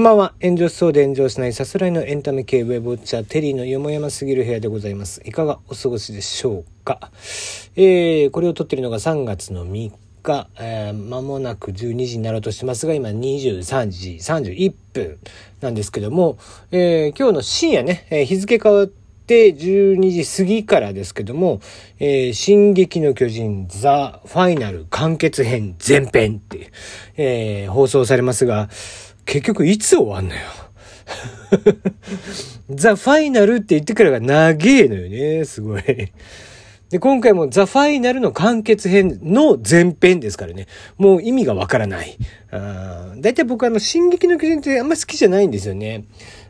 [0.00, 0.32] こんばんは。
[0.40, 5.20] 炎上しそうで炎上しないさすらいのエンタメ系ウェブウォッチャーテリーのよもやますぎる部屋でございます。
[5.26, 7.10] いかがお過ごしでしょうか？
[7.76, 15.18] えー、これを撮ってるのが3月の3日、えー、間もなく12時になろうとしてますが、今23時31分
[15.60, 16.38] なんですけども、
[16.70, 21.60] えー、今日の深夜ね、えー、日付変わって、12時過ぎからですけども、
[22.00, 26.70] えー、進撃の巨人ザ・ファイナル完結編前編っていう、
[27.16, 28.68] えー、放送されますが、
[29.30, 30.40] 結局いつ終わんのよ。
[32.68, 35.82] ザ・ファイナルって言ってからが長えのよね、すごい。
[36.90, 40.66] で、今回もザ・ファイナルの完結編の前編ですからね。
[40.98, 42.16] もう意味がわからない。
[42.50, 46.06] だいたい僕あの、進撃の巨人ってあんま好きじゃないんですよね。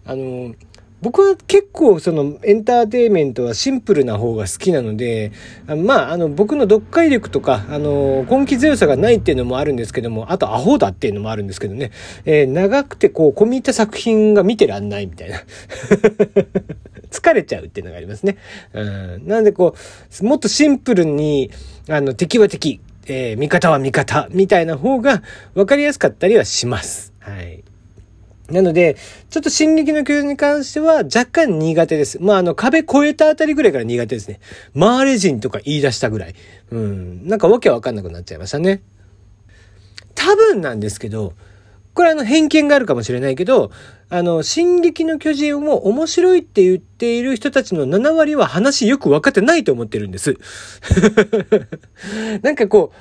[0.06, 0.54] あの、
[1.02, 5.32] 僕は結構そのエンターテイメントはシンプルな方が好きなので、
[5.66, 11.90] まあ、あの僕の読解力とか、あの、根気強さがないっていうのもあるんですけども、あとアホだっていうのもあるんですけどね、
[12.24, 15.40] えー、長くてこう、込み入った作品が見てらんないみたいな。
[17.10, 18.36] 疲れちゃうっていうのがありますね。
[18.72, 19.26] うん。
[19.26, 19.74] なんでこ
[20.20, 21.50] う、もっとシンプルに、
[21.88, 25.22] あの、敵は敵、えー、味方は味方、みたいな方が
[25.54, 27.12] 分かりやすかったりはします。
[27.20, 27.64] はい。
[28.50, 28.96] なので、
[29.30, 32.18] ちょっと進撃の巨人に関しては若干苦手です。
[32.20, 34.40] まあ、あの、壁越えたあたりぐらいから苦手ですね。
[34.74, 36.34] マーレ人とか言い出したぐらい。
[36.70, 37.28] うん。
[37.28, 38.82] なんかわけわかんなくなっちゃいましたね。
[40.14, 41.34] 多分なんですけど、
[41.94, 43.70] これあの偏見があるかもしれないけど、
[44.08, 50.36] あの、進撃の巨人も面白いって言っている人たちの7割は話よく分かってないと思ってるんです。
[52.42, 52.96] なんかこう、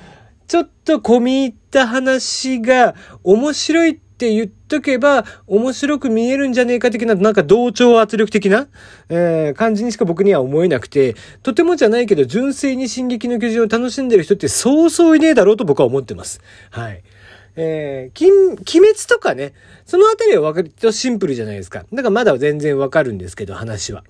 [0.46, 8.68] ちょっと込み入った話が面白いって言ってとけば面白く見えるんじゃねえか的な、なんか同調圧力的な、
[9.08, 16.40] えー、感じにしか僕には思えなくて、とてもじゃないけど純粋に進撃の巨人を楽しんでる人ってそうそういねえだろうと僕は思ってます。
[16.70, 17.02] はい。
[17.56, 19.52] えー、金、鬼滅とかね、
[19.84, 21.84] そのあたりは割とシンプルじゃないですか。
[21.92, 24.04] だからまだ全然わかるんですけど、話は。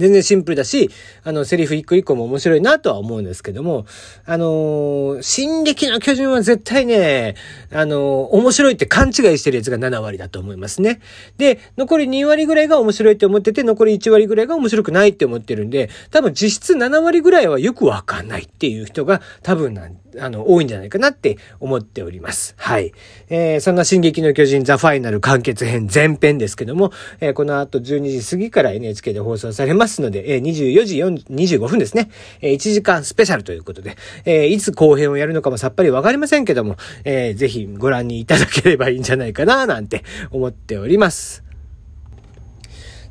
[0.00, 0.90] 全然シンプルだし、
[1.22, 3.86] あの、セリフ一個一個も面白いなとは思うんですけども、
[4.24, 7.34] あのー、進撃の巨人は絶対ね、
[7.70, 8.00] あのー、
[8.30, 11.00] 面白いって勘違いしてるやつが7割だと思いますね。
[11.36, 22.54] で、残り2割ぐらいが面白いって思ってて、残り1割ぐらいが面白くないって思ってるんで、多分実質7割ぐらいはよくわかんないっていう人が多分なんあの、多いんじゃないかなって思っております。
[22.56, 22.92] はい。
[23.28, 32.10] えー、そんな進撃の巨人ザ・ファイナル完結編前編ですけども、えー、この後12時過ぎから NHK で放送されますので、えー、24時25分ですね。
[32.40, 41.44] えー、1時間スペシャルということで、えー、いつ後編をやるのかもさっぱりわかりませんけども、えー、ぜひご覧にいただければいいんじゃないかな、なんて思っております。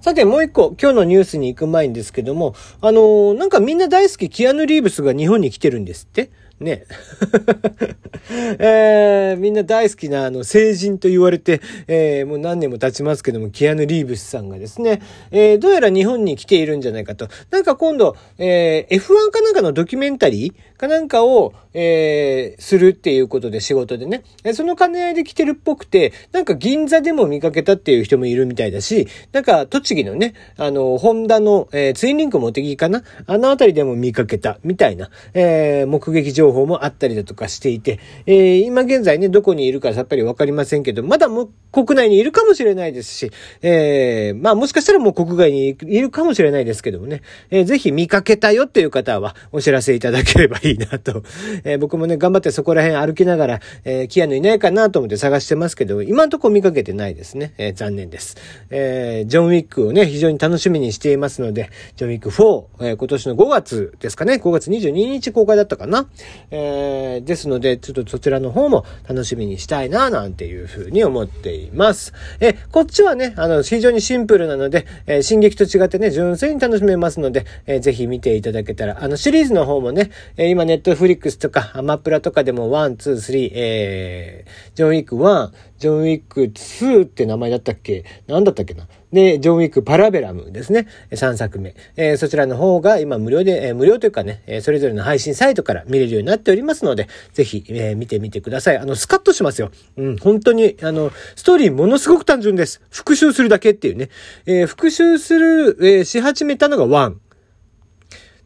[0.02, 6.86] さて、もう一個、今日のニュースに行く前にですけども、あのー、なんかみんな大好きキアヌ・リーブスが日本に来てるんですってね。
[8.60, 17.28] えー、みんな大好きなあの成人と言われて、えー、もう何年も経ちますけども、キアヌ・リーブスさんがですね、えー、どうやら日本に来ているんじゃないかと。
[17.52, 24.24] なんか今度、えー、F1 かなんかのドキュメンタリーかなんかを、えー、するっていうことで仕事でね。
[24.54, 33.04] その兼ね合いで来てるっぽくて、なんか銀座でも見かけたっていう人もいるみたいだし、なんか栃木のね、あの、ホンダの、えー、ツインリンクモテギかな？
[33.28, 51.24] あのあたりでも見かけたみたいな、えー、目撃情報もあったりだとかしていて、えー、今現在ね、どこにいるかさっぱりわかりませんけど、まだも国内にいるかもしれないですし、えー、まあもしかしたらもう国外にいるかもしれないですけどもね、えー、ぜひ見かけたよっていう方はお知らせいただければいいなと
[51.64, 57.54] えー、僕もね、頑張ってそこら辺歩きながら、えー、キアヌいないかなと思って探してますけど、今んとこ見かけてないですね。
[57.58, 58.38] えー、残念です。
[58.70, 66.08] えー、ジョンウィックをね、非常に楽しみにしていますので、ジョンウィック4、えー、今年の5月ですかね、5月22日公開だったかな。
[66.52, 72.14] えー、ですので、ちょっとそちらの方も楽しみにしたいな、なんていうふうに思っています。
[72.40, 88.04] えー、こっちはね、あの、非常にシンプルなので、えー、進撃と違ってね、純粋に楽しめますので、えー、ぜひ見ていただけたら、あの、シリーズの方もね、えー、今、今ネットフリックスとか、アマプラとかでも、 one、two、three、えー、ジョンウィック1、ジョンウィック2って名前だったっけ？
[88.28, 88.86] 何だったっけな？
[89.14, 90.88] で、ジョンウィックパラベラムですね。
[91.12, 91.76] 3作目。
[91.96, 98.78] えー、そちらの方が今無料で、えー、無料というかね、えー、それぞれの配信サイトから見れるようになっておりますので、ぜひ、えー、見てみてください。
[98.78, 99.72] あの、スカッとしますよ。
[99.96, 102.82] うん、本当に、あの、ストーリーものすごく単純です。
[102.90, 104.10] 復讐するだけっていうね。
[104.46, 107.16] えー、復習する、えー、し始めたのが1。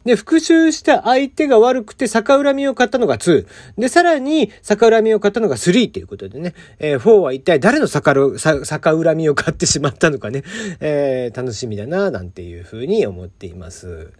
[0.04, 3.46] で、復讐した相手が悪くて逆恨みを買ったのが2。
[3.78, 10.42] で、さらに逆恨みを買ったのが3っていうことでね、えー、4は一体誰の逆逆恨みを買ってしまったのかね、
[10.80, 14.12] えー、楽しみだな、なんていうふうに思っています。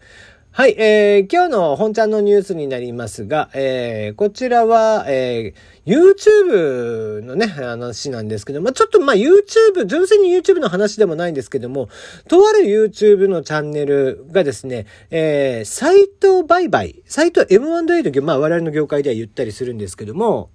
[0.57, 11.89] はい、えー、今日の本ちゃんのニュースになりますが、えー、こちらは、えー、YouTube のね、話なんですけど、まあ、ちょっとまあ、YouTube、純粋に YouTube の話でもないんですけども、
[12.29, 20.51] とある YouTube のチャンネルがですね、えー、サイト売買、サイト M&A とまあ、我々の業界では言ったりするんですけども、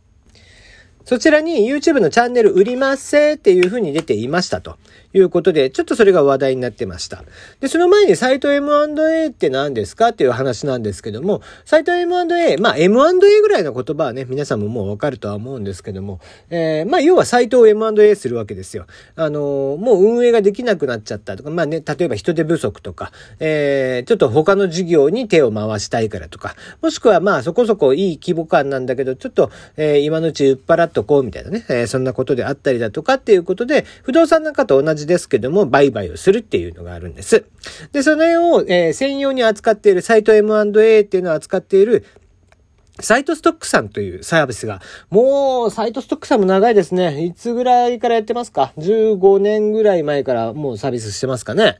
[1.05, 4.77] そちらに YouTube のチャンネル売りますせっていう風に出ていましたと
[5.13, 7.23] いうことで、ちょっとそれが話題になってました。
[7.59, 16.19] で、その前にサイト M&A って何ですかっていう話なんですけども、サイト M&A、まあ M&A ぐらいの言葉はね、皆さんももうわかるとは思うんですけども、
[16.51, 18.85] えー、まあ要はサイトを M&A するわけですよ。
[19.15, 37.45] あのー、もう運営ができなくなっちゃったとか、まあね、例えば人手不足とか、えー、ちょっと他の事業に手を回したいからとか、もしくはまあそこそこいい規模感なんだけど、ちょっと、えー、今のうち売っ払っとこうみたいなね、えー、そんなことであったりだとかっていうことで、不動産なんかと同じですけども、売買をするっていうのがあるんです。
[37.93, 42.05] で、それを、えー、専用に扱っているサイト M&A っていうのを扱っている
[43.01, 47.23] サイトストックさんというサービスが、もう、サイトストックさんも長いですね。
[47.23, 51.79] いつぐらいからやってますか ?15 年ぐらい前からもうサービスしてますかね？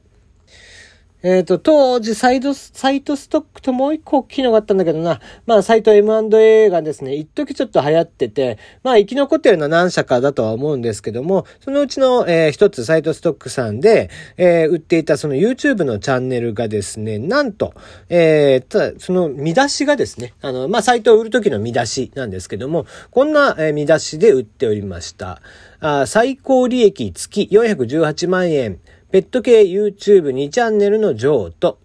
[1.22, 5.20] えっ、ー、と、当時、サイド、サイトストックともう一個大きいのがあったんだけどな。
[5.46, 17.74] まあ、サイト M&A がですね、一時ちょっと流行ってて、まあ、生き残ってるのは何社かだとは思うんですけども、そのうちの、えー、一つ、サイトストックさんで、えー、売っていたその YouTube のチャンネルがですね、なんと、
[18.08, 25.42] えー、ただ、その見出しがですね、あの、まあ、サイトを売るときの見出しなんですけども、こんな、え、見出しで売っておりました。
[25.82, 28.80] あ最高利益月418万円。
[29.12, 31.80] ペット系 YouTube2 チャンネルの譲渡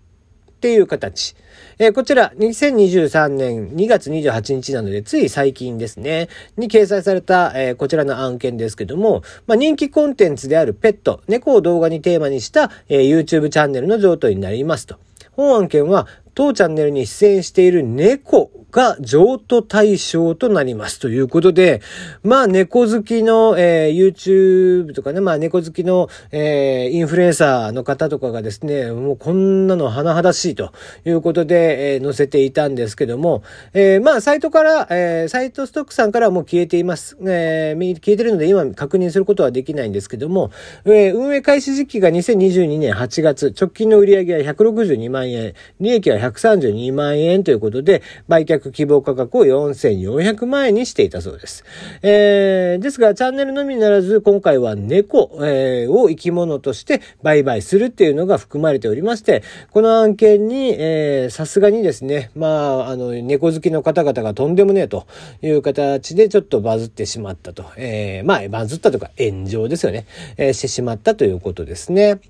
[0.51, 1.35] っていう形。
[1.79, 6.29] えー、こちら、2023年2月28日なので、つい最近ですね、
[6.59, 14.97] に掲載された、えー、こちらの案件ですけども、まあ、人気コンテンツであるペット、猫を動画にテーマにした、えー、YouTube チャンネルの譲渡になりますと。
[15.33, 21.81] 本案件は、当チャンネルに出演している猫が譲渡対象となりますということで、
[22.25, 30.73] まあ猫好きの、えー、YouTube とかね、まあ猫好きの、えー、インフルエンサーの方とかがですね、もうこんなの甚だしいと
[31.05, 37.17] いうことで、えー、載せていたんですけども、えー、まあサイトから、えー、サイトストックさんからはもう消えています。
[37.21, 40.51] えー、消えてるので今確認することはできないんですけども、
[40.85, 51.65] えー、運営開始時期が2022年8月、直近の売上は162万円、利益は132万円ということで、売却希望価格を4400万円にしていたそうです。
[52.03, 65.07] えー、ですが、チャンネルのみならず、今回は猫、えー、を生き物として売買するっていうのが含まれておりまして、この案件に、えー、さすがにですね、まあ、あの、猫好きの方々がとんでもねえと
[65.43, 67.65] いう形でちょっとバズってしまったと。
[67.77, 70.07] えー、まあ、バズったとか炎上ですよね。
[70.37, 72.21] えー、してしまったということですね。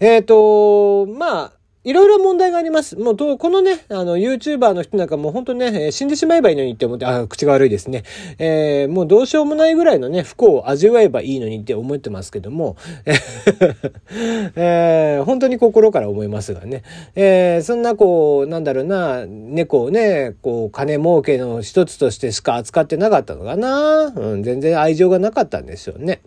[0.00, 1.52] えっ、ー、と、まあ、
[1.84, 2.96] いろいろ問題があります。
[2.96, 8.04] もう、このね、あの、YouTuber の人なんかもう本当ね、死んでしまえばいいのにって思って、あ、口が悪いですね。
[8.38, 12.76] えー、もうどうしようもないぐらいのね、不幸を味わえばいいのにって思ってますけども、
[14.56, 16.82] えー、本当に心から思いますがね。
[17.16, 24.12] えー、そんなこう、なんだろうな、猫をね、こう、金儲けの一つとしてしか扱ってなかったのかな。
[24.16, 26.20] うん、全然愛情がなかったんでしょうね。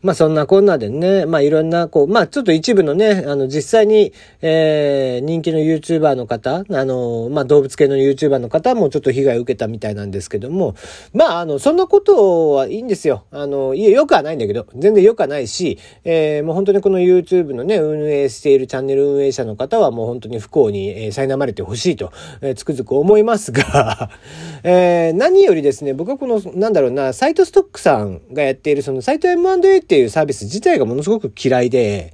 [0.00, 4.12] まあそんなこんなでね、まあいろんな、こう、まあちょっと一部のね、あの実際に、
[4.42, 10.76] えー、人気の YouTuber の方、あの、まあ動物系の YouTuber の方もちょっと被害を受けたみたいなんですけども、
[11.12, 13.24] まああの、そんなことはいいんですよ。
[13.32, 24.10] あの、いえ、よくはないんだけど、全然よくはないし、えー、もう本当にこの YouTube のね、運営しているチャンネル運営者の方はもう本当に不幸に、えー、苛まれてほしいと、えー、つくづく思いますが、
[24.62, 32.12] えー、何よりですね、僕はこの、なんだろうな、サイトストックさんがやっているそのサイト M&A っていうサービス自体がものすごく嫌いで、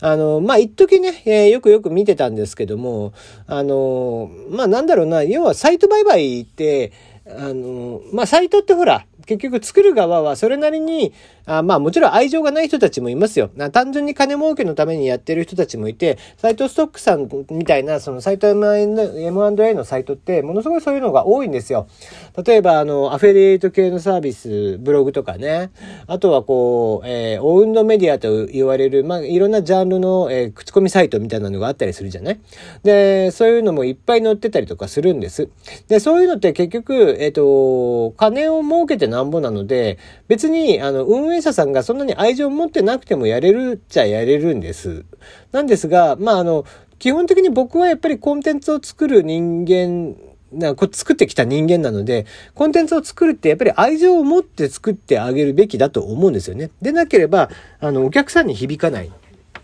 [0.00, 3.12] あの、まあ、一時ね、えー、よくよく見てたんですけども、
[3.46, 6.92] あの、まあ、なんだろうな、要はサイト売買って、
[7.26, 11.12] あの、まあ、サイトってほら、結局作る側はそれなりに、
[11.50, 13.50] あまあもちろん愛情がない人たちもいますよ。
[13.72, 18.86] 単純に金儲けのためにやってる人たちもいて、サイトストックさんみたいな、そのサイト M&A
[19.74, 21.88] のサイトって、ものすごいそういうのが多いんですよ。
[22.46, 25.70] 例えば、あの、アフェリエイト系のサービス、ブログとかね。
[26.06, 32.40] あとはこう、えー、オウンドメディアと言われる、まあいろんなジャンルの、えー、口コミサイトみたいなのがあったりするじゃない？
[32.84, 35.48] で、そういうのもいっぱい載ってたりとかするんです。
[35.88, 45.04] で、そういうのって結局、えっ、ー、と、金を儲けてなんぼなので、別に、あの、運営者さんがそんなに愛情を持ってなくてもやれるっちゃやれるんです。
[45.52, 46.64] なんですが、まあ、あの、
[46.98, 50.14] 基本的に僕はやっぱりコンテンツを作る人間
[50.52, 56.70] なこ作ってきた人間なので、コンテンツを作るってやっぱり愛情を持って作ってあげるべきだと思うんですよね。
[56.82, 59.10] でなければ、あの、お客さんに響かない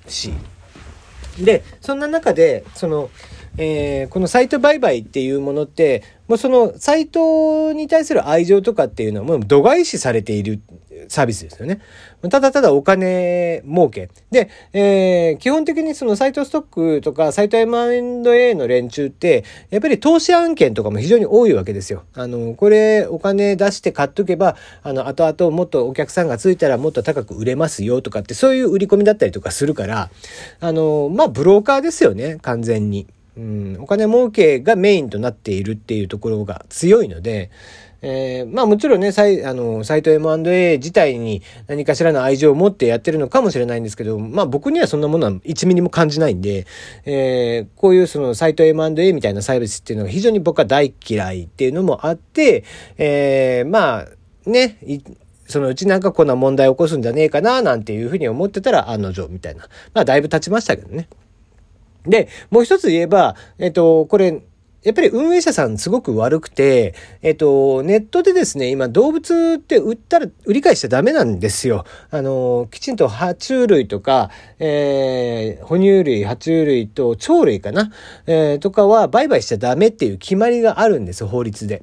[0.06, 0.32] し。
[1.40, 3.10] で、そんな中で、その、
[3.58, 10.60] えー、このサイト売買っていうものって、もうそのサイトに対する愛情とかっていうのはもう度外視されている
[11.08, 11.80] サービスですよね。
[12.30, 14.08] ただただお金儲け。
[14.30, 22.04] で、えー、基本的にそのサイトストックとかサイト M&A の連中って、やっぱり投資案件とかも非常に多いわけですよ。
[22.14, 30.10] あの、これお金出して買っとけば、あの、後々もっとお客さんがついたらもっと高く売れますよとかって、そういう売り込みだったりとかするから、
[30.60, 33.06] あの、まあ、ブローカーですよね、完全に。
[33.36, 37.50] うん、お金儲けがメインとなっているっていうところが強いので、
[38.08, 46.66] えー、まあもちろんね、サイあのサイト M&A 自体に何かしらの愛情を持ってやってるのかもしれないんですけど、まあ僕にはそんなものは1ミリも感じないんで、
[47.04, 52.62] えー、こういうそのサイト M&A みたいなサービスっていうのが非常に僕は大嫌いっていうのもあって、
[52.96, 54.06] えー、まあ
[54.48, 54.78] ね、
[55.48, 59.68] そのうちなんかこんな問題を起こすんじゃねえかななんていうふうに思ってたら案の定みたいな。
[59.94, 61.08] まあだいぶ経ちましたけどね。
[62.04, 64.42] で、もう一つ言えば、えっと、これ、
[64.86, 71.84] やっぱり運営者さんすごく悪くて、えっと、ネットでですね、今動物って売ったら、売り買いしちゃダメなんですよ。
[72.12, 77.90] あの、きちんと爬虫類とか、えー、哺乳類、爬虫類と鳥類かな、
[78.28, 81.82] えー、とかは売買しちゃダメっていう決まりがあるんです法律で。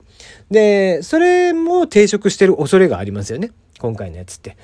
[0.50, 3.52] で、それも抵触してる恐れがありますよね。
[3.80, 4.56] 今回のやつって。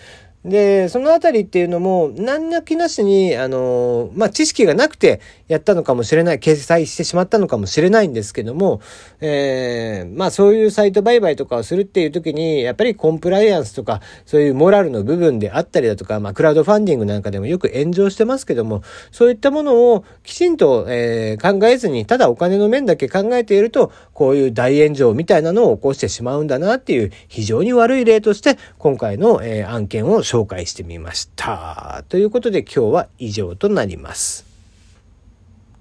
[0.46, 5.20] で、そのあたりっていうのも、何なきなしに、あの、まあ、知識がなくて
[5.50, 8.80] やったのかもしれない、掲載してしまったのかもしれないんですけども、
[9.20, 18.82] えー、まあ、そういうサイト売買とかをするっていう時に、やっぱりコンプライアンスとか、そういうモラルの部分であったりだとか、まあ、クラウドファンディングなんかでもよく炎上してますけども、
[19.12, 32.04] そういったものをきちんと、えー、考えずに、ただお金の面だけ考えていると、こういう大炎上みたいなのを起こしてしまうんだなっていう、非常に悪い例として、今回の、えー、案件を紹介してみました。
[32.08, 34.49] ということで今日は以上となります。